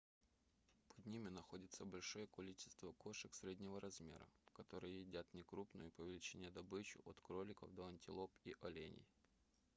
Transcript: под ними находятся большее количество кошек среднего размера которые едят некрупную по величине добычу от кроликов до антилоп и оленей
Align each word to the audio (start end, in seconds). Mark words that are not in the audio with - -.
под 0.87 1.05
ними 1.05 1.29
находятся 1.29 1.85
большее 1.85 2.25
количество 2.25 2.91
кошек 2.93 3.35
среднего 3.35 3.79
размера 3.79 4.27
которые 4.51 5.01
едят 5.01 5.27
некрупную 5.31 5.91
по 5.91 6.01
величине 6.01 6.49
добычу 6.49 6.99
от 7.05 7.21
кроликов 7.21 7.71
до 7.75 7.85
антилоп 7.85 8.31
и 8.43 8.55
оленей 8.61 9.05